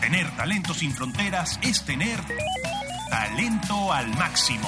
[0.00, 2.18] Tener talento sin fronteras es tener
[3.10, 4.66] talento al máximo.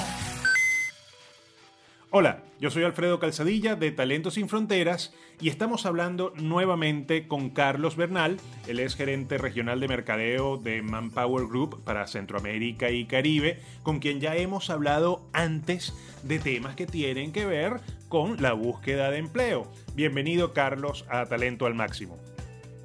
[2.11, 5.11] Hola, yo soy Alfredo Calzadilla de Talento Sin Fronteras
[5.41, 11.47] y estamos hablando nuevamente con Carlos Bernal, él es gerente regional de mercadeo de Manpower
[11.47, 17.31] Group para Centroamérica y Caribe, con quien ya hemos hablado antes de temas que tienen
[17.31, 19.67] que ver con la búsqueda de empleo.
[19.95, 22.19] Bienvenido Carlos a Talento al Máximo.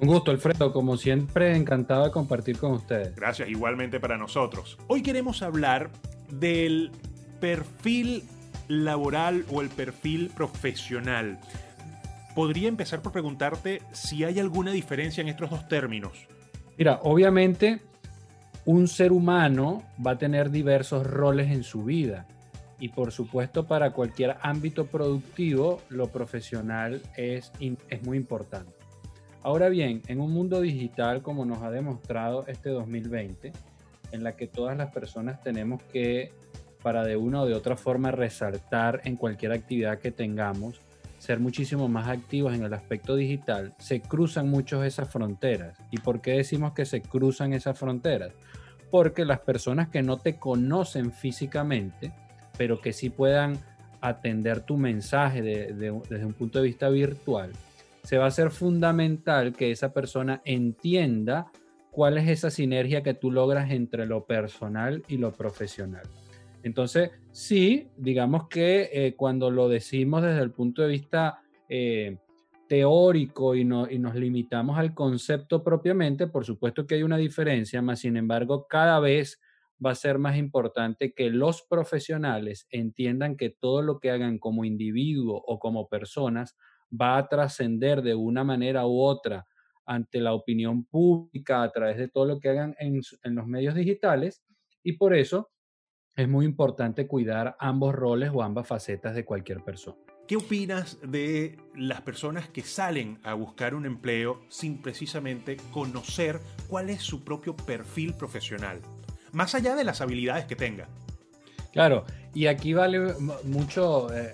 [0.01, 0.71] Un gusto, Alfredo.
[0.71, 3.15] Como siempre, encantado de compartir con ustedes.
[3.15, 4.77] Gracias, igualmente para nosotros.
[4.87, 5.89] Hoy queremos hablar
[6.31, 6.91] del
[7.41, 8.23] perfil
[8.69, 11.39] laboral o el perfil profesional.
[12.33, 16.27] Podría empezar por preguntarte si hay alguna diferencia en estos dos términos.
[16.77, 17.81] Mira, obviamente
[18.63, 22.25] un ser humano va a tener diversos roles en su vida
[22.79, 28.78] y por supuesto para cualquier ámbito productivo lo profesional es, es muy importante.
[29.41, 33.53] Ahora bien, en un mundo digital como nos ha demostrado este 2020,
[34.11, 36.33] en la que todas las personas tenemos que
[36.81, 40.81] para de una o de otra forma resaltar en cualquier actividad que tengamos,
[41.19, 45.77] ser muchísimo más activos en el aspecto digital, se cruzan muchos esas fronteras.
[45.91, 48.31] ¿Y por qué decimos que se cruzan esas fronteras?
[48.91, 52.13] Porque las personas que no te conocen físicamente,
[52.57, 53.57] pero que sí puedan
[54.01, 57.51] atender tu mensaje desde un punto de vista virtual,
[58.03, 61.51] se va a ser fundamental que esa persona entienda
[61.91, 66.03] cuál es esa sinergia que tú logras entre lo personal y lo profesional.
[66.63, 72.17] Entonces, sí, digamos que eh, cuando lo decimos desde el punto de vista eh,
[72.67, 77.99] teórico y, y, nos limitamos al concepto propiamente, por supuesto que hay una diferencia, más
[77.99, 79.41] sin embargo, cada vez
[79.83, 84.65] va a ser más importante que los profesionales entiendan que todo lo que hagan como
[84.65, 86.57] individuo o como personas
[86.89, 89.45] va a trascender de una manera u otra
[89.85, 93.75] ante la opinión pública a través de todo lo que hagan en, en los medios
[93.75, 94.43] digitales
[94.83, 95.49] y por eso
[96.15, 99.97] es muy importante cuidar ambos roles o ambas facetas de cualquier persona.
[100.27, 106.91] ¿Qué opinas de las personas que salen a buscar un empleo sin precisamente conocer cuál
[106.91, 108.79] es su propio perfil profesional?
[109.31, 110.87] Más allá de las habilidades que tenga.
[111.71, 113.13] Claro, y aquí vale
[113.43, 114.33] mucho eh,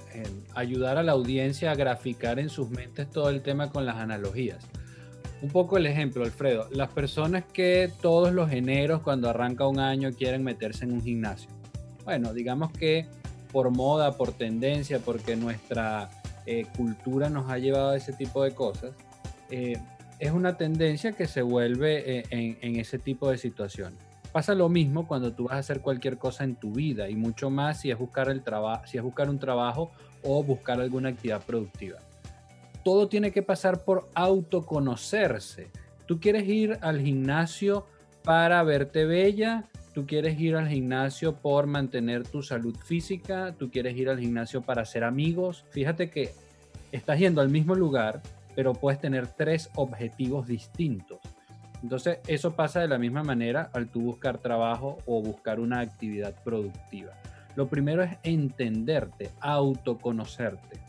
[0.53, 4.66] ayudar a la audiencia a graficar en sus mentes todo el tema con las analogías.
[5.41, 6.67] Un poco el ejemplo, Alfredo.
[6.72, 11.50] Las personas que todos los eneros, cuando arranca un año, quieren meterse en un gimnasio
[12.06, 13.07] bueno, digamos que
[13.51, 16.09] por moda, por tendencia, porque nuestra
[16.45, 18.91] eh, cultura nos ha llevado a ese tipo de cosas,
[19.50, 19.77] eh,
[20.19, 24.00] es una tendencia que se vuelve en, ese tipo de situaciones.
[24.35, 27.50] Pasa lo mismo cuando tú vas a hacer cualquier cosa en tu vida y mucho
[27.50, 28.44] más si es buscar, el
[28.84, 29.91] si es buscar un trabajo
[30.23, 32.00] o buscar alguna actividad productiva.
[32.84, 35.72] Todo tiene que pasar por autoconocerse.
[36.06, 37.85] Tú quieres ir al gimnasio
[38.24, 43.95] para verte bella, tú quieres ir al gimnasio por mantener tu salud física, tú quieres
[43.95, 45.63] ir al gimnasio para hacer amigos.
[45.69, 46.34] Fíjate que
[46.91, 48.22] estás yendo al mismo lugar,
[48.53, 51.19] pero puedes tener tres objetivos distintos.
[51.85, 56.34] Entonces, eso pasa de la misma manera al tú buscar trabajo o buscar una actividad
[56.44, 57.12] productiva.
[57.56, 60.79] Lo primero es entenderte, autoconocerte.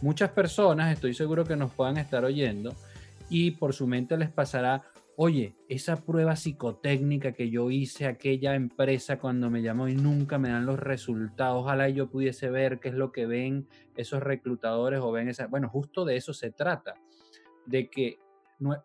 [0.00, 2.74] Muchas personas, estoy seguro que nos puedan estar oyendo,
[3.28, 4.84] y por su mente les pasará,
[5.14, 10.48] oye, esa prueba psicotécnica que yo hice aquella empresa cuando me llamó y nunca me
[10.48, 15.12] dan los resultados, ojalá yo pudiese ver qué es lo que ven esos reclutadores o
[15.12, 16.94] ven esa, bueno, justo de eso se trata,
[17.66, 18.20] de que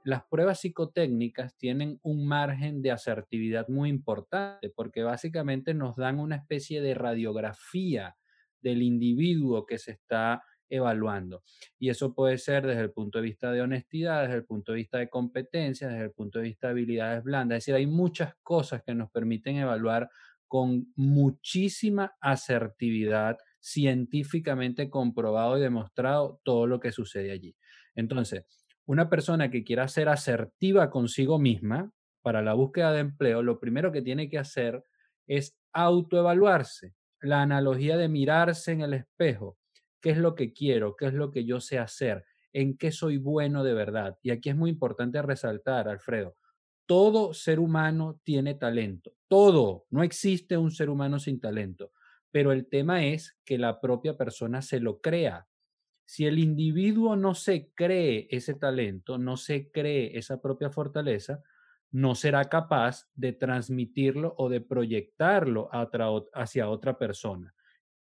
[0.03, 6.35] las pruebas psicotécnicas tienen un margen de asertividad muy importante porque básicamente nos dan una
[6.35, 8.17] especie de radiografía
[8.61, 11.43] del individuo que se está evaluando.
[11.77, 14.77] Y eso puede ser desde el punto de vista de honestidad, desde el punto de
[14.77, 17.57] vista de competencia, desde el punto de vista de habilidades blandas.
[17.57, 20.09] Es decir, hay muchas cosas que nos permiten evaluar
[20.47, 27.55] con muchísima asertividad, científicamente comprobado y demostrado todo lo que sucede allí.
[27.95, 28.45] Entonces,
[28.85, 33.91] una persona que quiera ser asertiva consigo misma para la búsqueda de empleo, lo primero
[33.91, 34.83] que tiene que hacer
[35.27, 36.93] es autoevaluarse.
[37.21, 39.57] La analogía de mirarse en el espejo
[40.01, 43.17] qué es lo que quiero, qué es lo que yo sé hacer, en qué soy
[43.17, 44.17] bueno de verdad.
[44.21, 46.35] Y aquí es muy importante resaltar, Alfredo,
[46.85, 51.91] todo ser humano tiene talento, todo, no existe un ser humano sin talento,
[52.31, 55.47] pero el tema es que la propia persona se lo crea.
[56.05, 61.41] Si el individuo no se cree ese talento, no se cree esa propia fortaleza,
[61.91, 65.69] no será capaz de transmitirlo o de proyectarlo
[66.33, 67.53] hacia otra persona.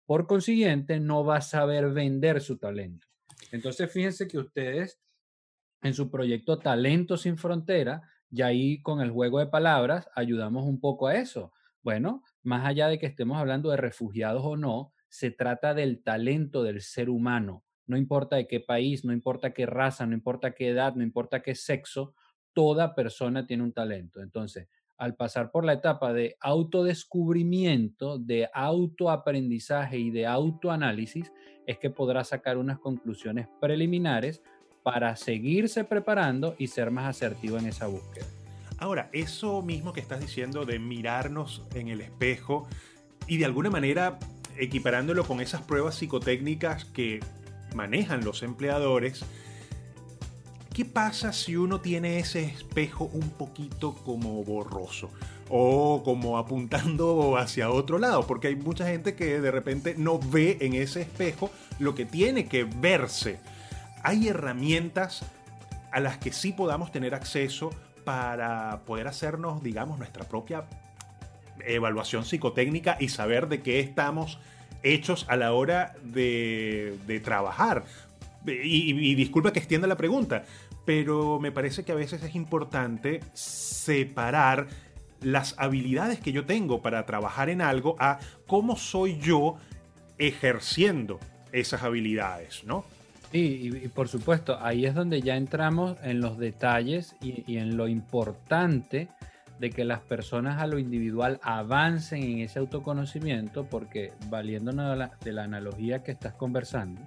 [0.05, 3.07] Por consiguiente, no va a saber vender su talento.
[3.51, 4.99] Entonces, fíjense que ustedes
[5.81, 8.01] en su proyecto Talento sin Frontera
[8.31, 11.51] Y ahí con el juego de palabras ayudamos un poco a eso.
[11.81, 16.61] Bueno, más allá de que estemos hablando de refugiados o no, se trata del talento
[16.61, 17.63] del ser humano.
[17.89, 21.41] No importa de qué país, no importa qué raza, no importa qué edad, no importa
[21.41, 22.13] qué sexo,
[22.53, 24.21] toda persona tiene un talento.
[24.21, 31.31] Entonces, al pasar por la etapa de autodescubrimiento, de autoaprendizaje y de autoanálisis,
[31.65, 34.43] es que podrá sacar unas conclusiones preliminares
[34.83, 38.27] para seguirse preparando y ser más asertivo en esa búsqueda.
[38.77, 42.67] Ahora, eso mismo que estás diciendo de mirarnos en el espejo
[43.27, 44.19] y de alguna manera
[44.59, 47.19] equiparándolo con esas pruebas psicotécnicas que
[47.73, 49.23] manejan los empleadores,
[50.73, 55.09] ¿qué pasa si uno tiene ese espejo un poquito como borroso?
[55.49, 60.57] O como apuntando hacia otro lado, porque hay mucha gente que de repente no ve
[60.61, 61.49] en ese espejo
[61.79, 63.39] lo que tiene que verse.
[64.03, 65.23] Hay herramientas
[65.91, 67.71] a las que sí podamos tener acceso
[68.03, 70.65] para poder hacernos, digamos, nuestra propia
[71.65, 74.39] evaluación psicotécnica y saber de qué estamos
[74.83, 77.83] hechos a la hora de, trabajar.
[78.45, 80.43] Y, disculpa que extienda la pregunta,
[80.85, 84.67] pero me parece que a veces es importante separar
[85.21, 89.57] las habilidades que yo tengo para trabajar en algo a cómo soy yo
[90.17, 91.19] ejerciendo
[91.51, 92.85] esas habilidades, ¿no?
[93.31, 97.87] Sí, y, por supuesto, ahí es donde ya entramos en los detalles y, en lo
[97.87, 99.07] importante
[99.59, 105.43] de que las personas a lo individual avancen en ese autoconocimiento, porque valiéndonos de la
[105.43, 107.01] analogía que estás conversando,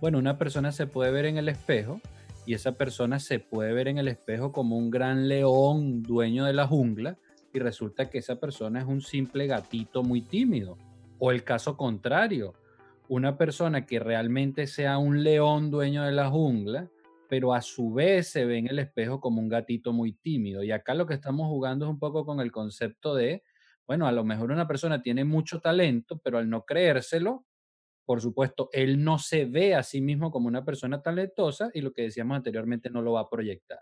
[0.00, 2.00] bueno, una persona se puede ver en el espejo
[2.44, 6.54] y esa persona se puede ver en el espejo como un gran león dueño de
[6.54, 7.16] la jungla
[7.52, 10.76] y resulta que esa persona es un simple gatito muy tímido.
[11.18, 12.54] O el caso contrario,
[13.08, 16.88] una persona que realmente sea un león dueño de la jungla,
[17.32, 20.62] pero a su vez se ve en el espejo como un gatito muy tímido.
[20.62, 23.42] Y acá lo que estamos jugando es un poco con el concepto de,
[23.86, 27.46] bueno, a lo mejor una persona tiene mucho talento, pero al no creérselo,
[28.04, 31.94] por supuesto, él no se ve a sí mismo como una persona talentosa y lo
[31.94, 33.80] que decíamos anteriormente no lo va a proyectar.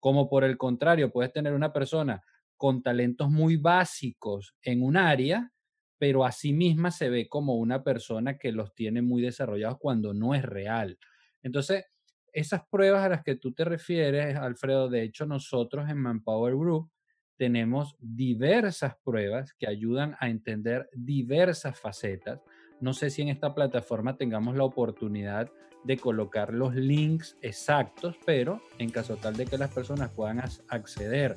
[0.00, 2.22] Como por el contrario, puedes tener una persona
[2.56, 5.52] con talentos muy básicos en un área,
[5.98, 10.14] pero a sí misma se ve como una persona que los tiene muy desarrollados cuando
[10.14, 10.98] no es real.
[11.42, 11.84] Entonces,
[12.32, 16.90] esas pruebas a las que tú te refieres, Alfredo, de hecho nosotros en Manpower Group
[17.36, 22.40] tenemos diversas pruebas que ayudan a entender diversas facetas.
[22.80, 25.50] No sé si en esta plataforma tengamos la oportunidad
[25.84, 31.36] de colocar los links exactos, pero en caso tal de que las personas puedan acceder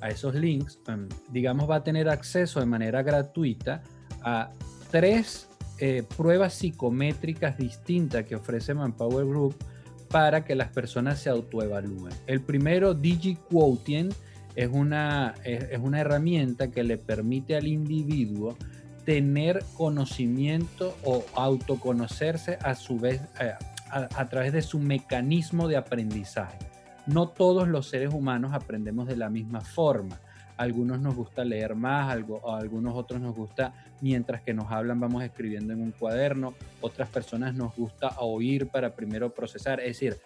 [0.00, 3.82] a esos links, em, digamos, va a tener acceso de manera gratuita
[4.22, 4.50] a
[4.90, 5.48] tres
[5.78, 9.56] eh, pruebas psicométricas distintas que ofrece Manpower Group
[10.10, 12.12] para que las personas se autoevalúen.
[12.26, 14.12] El primero, DigiQuotient,
[14.56, 18.56] es una, es una herramienta que le permite al individuo
[19.04, 23.54] tener conocimiento o autoconocerse a su vez eh,
[23.90, 26.58] a, través de su mecanismo de aprendizaje.
[27.06, 30.20] No todos los seres humanos aprendemos de la misma forma.
[30.60, 33.72] Algunos nos gusta leer más, algo, a algunos otros nos gusta
[34.02, 36.52] mientras que nos hablan vamos escribiendo en un cuaderno,
[36.82, 39.80] otras personas nos gusta oír para primero procesar.
[39.80, 40.18] Es decir,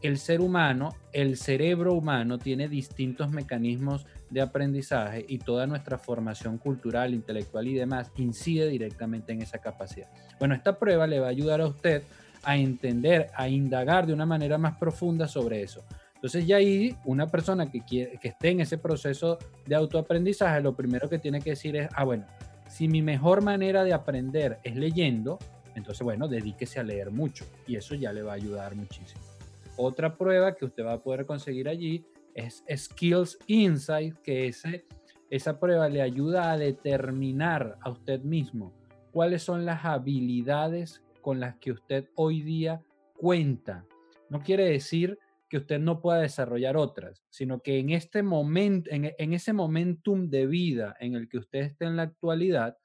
[0.00, 6.58] el ser humano, el cerebro humano tiene distintos mecanismos de aprendizaje y toda nuestra formación
[6.58, 10.08] cultural, intelectual y demás incide directamente en esa capacidad.
[10.38, 12.04] Bueno, esta prueba le va a ayudar a usted
[12.44, 15.84] a entender, a indagar de una manera más profunda sobre eso.
[16.20, 20.76] Entonces ya ahí una persona que, quiere, que esté en ese proceso de autoaprendizaje, lo
[20.76, 22.26] primero que tiene que decir es, ah, bueno,
[22.68, 25.38] si mi mejor manera de aprender es leyendo,
[25.74, 29.22] entonces bueno, dedíquese a leer mucho y eso ya le va a ayudar muchísimo.
[29.78, 34.84] Otra prueba que usted va a poder conseguir allí es Skills Insight, que ese,
[35.30, 38.74] esa prueba le ayuda a determinar a usted mismo
[39.10, 42.82] cuáles son las habilidades con las que usted hoy día
[43.16, 43.86] cuenta.
[44.28, 45.18] No quiere decir
[45.50, 50.30] que usted no pueda desarrollar otras, sino que en este momento, en, en, ese momentum
[50.30, 52.78] de vida en el que usted esté en la actualidad,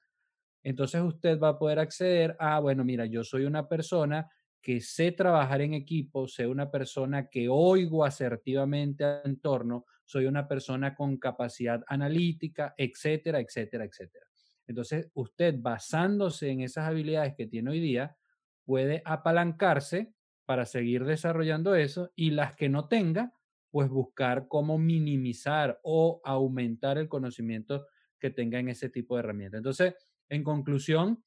[0.64, 4.28] entonces usted va a poder acceder a, bueno, mira, yo soy una persona
[4.60, 10.48] que sé trabajar en equipo, sé una persona que oigo asertivamente al entorno, soy una
[10.48, 14.26] persona con capacidad analítica, etcétera, etcétera, etcétera.
[14.66, 18.16] Entonces, usted basándose en esas habilidades que tiene hoy día,
[18.64, 20.15] puede apalancarse
[20.46, 23.32] para seguir desarrollando eso y las que no tenga,
[23.70, 27.86] pues buscar cómo minimizar o aumentar el conocimiento
[28.18, 29.58] que tenga en ese tipo de herramientas.
[29.58, 29.94] Entonces,
[30.28, 31.22] en conclusión,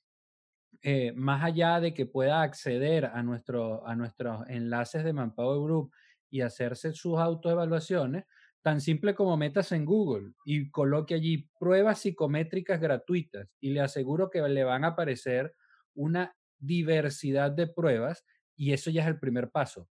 [0.81, 5.91] eh, más allá de que pueda acceder a, nuestro, a nuestros enlaces de Manpower Group
[6.29, 8.25] y hacerse sus autoevaluaciones,
[8.61, 14.29] Tan simple como metas en Google y coloque allí pruebas psicométricas gratuitas y le aseguro
[14.29, 15.55] que le van a aparecer
[15.93, 18.25] una diversidad de pruebas
[18.60, 19.88] y eso ya es el primer paso.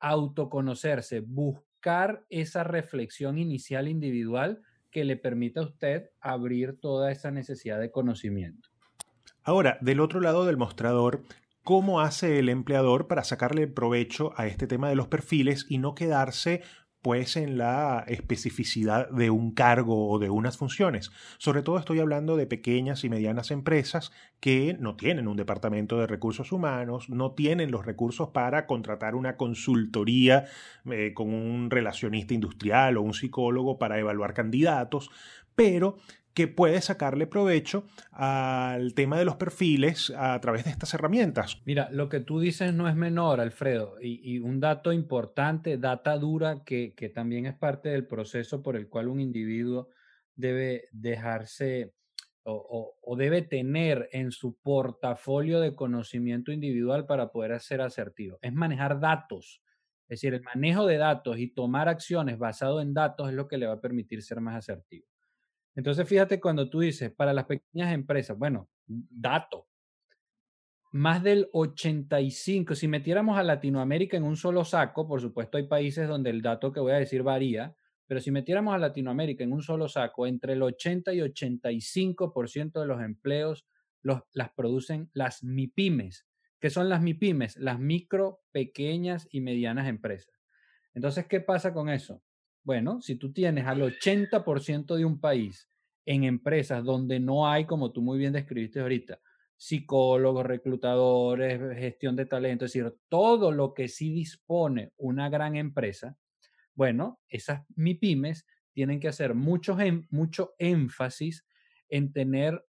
[0.00, 4.60] Autoconocerse, buscar esa reflexión inicial individual
[4.90, 8.68] que le permita a usted abrir toda esa necesidad de conocimiento.
[9.42, 11.22] Ahora, del otro lado del mostrador,
[11.62, 15.94] ¿cómo hace el empleador para sacarle provecho a este tema de los perfiles y no
[15.94, 16.62] quedarse
[17.02, 21.10] pues en la especificidad de un cargo o de unas funciones.
[21.38, 26.06] Sobre todo estoy hablando de pequeñas y medianas empresas que no tienen un departamento de
[26.06, 30.46] recursos humanos, no tienen los recursos para contratar una consultoría
[30.90, 35.10] eh, con un relacionista industrial o un psicólogo para evaluar candidatos,
[35.60, 35.98] pero
[36.32, 41.60] que puede sacarle provecho al tema de los perfiles a través de estas herramientas.
[41.66, 46.62] Mira, lo que tú dices no es menor, Alfredo, y, un dato importante, data dura,
[46.64, 49.90] que, también es parte del proceso por el cual un individuo
[50.34, 51.92] debe dejarse
[52.44, 58.38] o, o, debe tener en su portafolio de conocimiento individual para poder ser asertivo.
[58.40, 59.60] Es manejar datos.
[60.08, 63.58] Es decir, el manejo de datos y tomar acciones basado en datos es lo que
[63.58, 65.09] le va a permitir ser más asertivo.
[65.74, 69.66] Entonces, fíjate cuando tú dices, para las pequeñas empresas, bueno, dato,
[70.92, 76.08] más del 85, si metiéramos a Latinoamérica en un solo saco, por supuesto hay países
[76.08, 77.76] donde el dato que voy a decir varía,
[78.08, 82.86] pero si metiéramos a Latinoamérica en un solo saco, entre el 80 y 85% de
[82.86, 83.68] los empleos
[84.02, 86.26] los, las producen las MIPIMES.
[86.58, 87.56] ¿Qué son las MIPIMES?
[87.58, 90.34] Las micro, pequeñas y medianas empresas.
[90.92, 92.20] Entonces, ¿qué pasa con eso?
[92.62, 95.68] Bueno, si tú tienes al 80% de un país
[96.06, 99.20] en empresas donde no hay, como tú muy bien describiste ahorita,
[99.56, 106.16] psicólogos, reclutadores, gestión de talento, es decir, todo lo que sí dispone una gran empresa,
[106.74, 109.76] bueno, esas MIPIMES tienen que hacer mucho,
[110.10, 111.44] mucho énfasis
[111.88, 112.64] en tener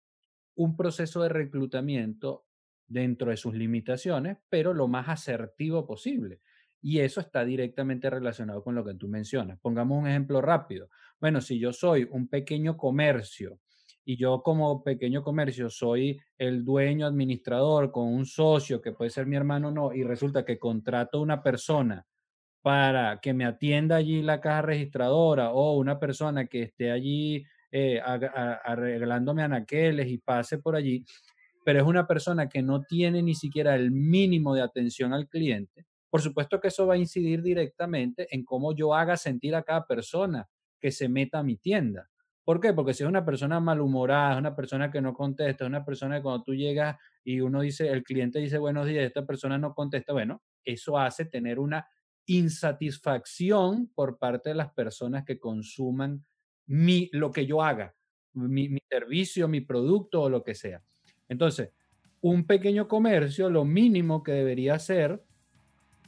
[0.55, 2.46] un proceso de reclutamiento
[2.88, 6.41] dentro de sus limitaciones, pero lo más asertivo posible.
[6.81, 9.59] Y eso está directamente relacionado con lo que tú mencionas.
[9.59, 10.89] Pongamos un ejemplo rápido.
[11.19, 13.59] Bueno, si yo soy un pequeño comercio
[14.05, 19.27] y yo como pequeño comercio soy el dueño administrador con un socio que puede ser
[19.27, 22.05] mi hermano o no, y resulta que contrato una persona
[22.62, 28.01] para que me atienda allí la caja registradora o una persona que esté allí eh,
[28.01, 31.05] arreglándome anaqueles y pase por allí,
[31.63, 35.86] pero es una persona que no tiene ni siquiera el mínimo de atención al cliente,
[36.10, 39.86] por supuesto que eso va a incidir directamente en cómo yo haga sentir a cada
[39.86, 40.48] persona
[40.80, 42.10] que se meta a mi tienda.
[42.44, 42.74] ¿Por qué?
[42.74, 46.18] Porque si es una persona malhumorada, es una persona que no contesta, es una persona
[46.18, 49.75] que cuando tú llegas y uno dice, el cliente dice buenos días, esta persona no
[49.75, 51.88] contesta, bueno, eso hace tener una
[52.25, 56.25] insatisfacción por parte de las personas que consuman
[56.66, 57.96] mi, lo que yo haga,
[58.34, 60.84] mi, mi servicio, mi producto o lo que sea.
[61.28, 61.72] Entonces,
[62.22, 65.24] un pequeño comercio, lo mínimo que debería hacer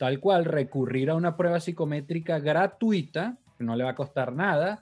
[0.02, 4.82] tal cual recurrir a una prueba psicométrica gratuita, que no le va a costar nada,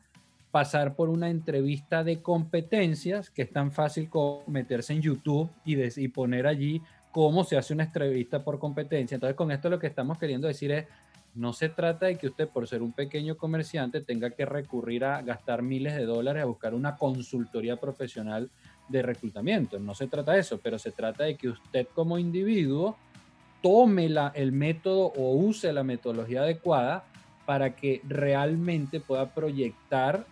[0.49, 5.75] pasar por una entrevista de competencias, que es tan fácil como meterse en YouTube y,
[6.01, 9.15] y poner allí cómo se hace una entrevista por competencia.
[9.15, 10.85] Entonces, con esto lo que estamos queriendo decir es,
[11.35, 15.21] no se trata de que usted, por ser un pequeño comerciante, tenga que recurrir a
[15.21, 18.49] gastar miles de dólares a buscar una consultoría profesional
[18.87, 19.79] de reclutamiento.
[19.79, 22.95] No se trata de eso, pero se trata de que usted como individuo
[23.61, 27.03] tome el método o use la metodología adecuada
[27.45, 30.25] para que realmente pueda proyectar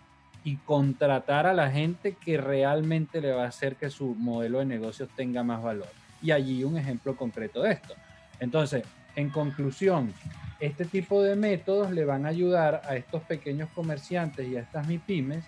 [0.44, 4.66] y contratar a la gente que realmente le va a hacer que su modelo de
[4.66, 5.88] negocios tenga más valor.
[6.22, 7.94] Y allí un ejemplo concreto de esto.
[8.40, 8.84] Entonces,
[9.16, 10.12] en conclusión,
[10.60, 14.86] este tipo de métodos le van a ayudar a estos pequeños comerciantes y a estas
[14.86, 15.44] MIPIMES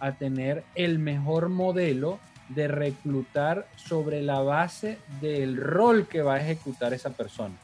[0.00, 2.18] a tener el mejor modelo
[2.54, 7.54] de reclutar sobre la base del rol que va a ejecutar esa persona.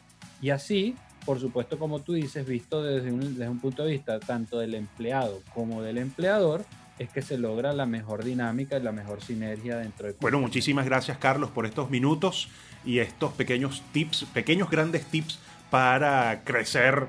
[0.40, 4.74] Y así, por supuesto, como tú dices, visto desde un, punto de vista tanto del
[4.74, 6.64] empleado como del empleador,
[6.98, 10.14] es que se logra la mejor dinámica y la mejor sinergia dentro de...
[10.20, 12.48] Bueno, muchísimas gracias Carlos por estos minutos
[12.84, 15.38] y estos pequeños tips, pequeños grandes tips
[15.68, 17.06] para crecer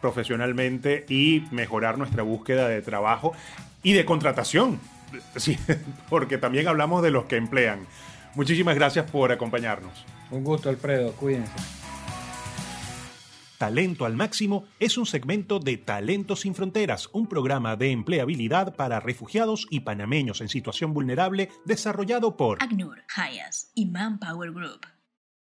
[0.00, 3.32] profesionalmente y mejorar nuestra búsqueda de trabajo
[3.82, 4.80] y de contratación
[5.36, 5.58] Sí,
[6.08, 7.86] porque también hablamos de los que emplean.
[8.34, 10.04] Muchísimas gracias por acompañarnos.
[10.30, 11.12] Un gusto, Alfredo.
[11.12, 11.52] Cuídense.
[13.62, 18.98] Talento al Máximo es un segmento de Talento sin Fronteras, un programa de empleabilidad para
[18.98, 24.80] refugiados y panameños en situación vulnerable desarrollado por ACNUR, Hayas y Manpower Group.